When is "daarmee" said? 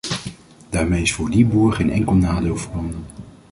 0.69-1.01